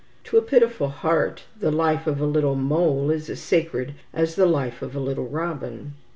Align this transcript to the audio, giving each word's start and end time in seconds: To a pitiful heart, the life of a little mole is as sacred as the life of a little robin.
To 0.23 0.37
a 0.39 0.41
pitiful 0.41 0.87
heart, 0.89 1.43
the 1.55 1.69
life 1.69 2.07
of 2.07 2.19
a 2.19 2.25
little 2.25 2.55
mole 2.55 3.11
is 3.11 3.29
as 3.29 3.39
sacred 3.39 3.93
as 4.15 4.33
the 4.33 4.47
life 4.47 4.81
of 4.81 4.95
a 4.95 4.99
little 4.99 5.27
robin. 5.27 5.93